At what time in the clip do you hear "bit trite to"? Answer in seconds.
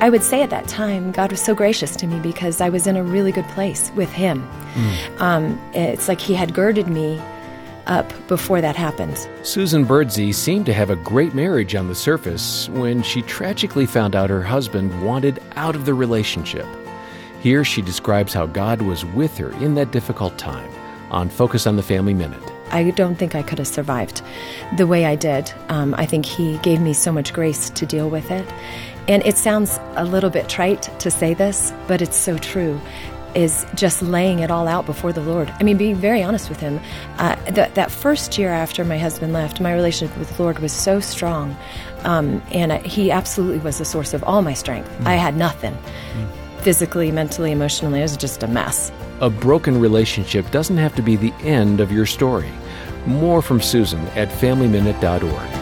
30.30-31.10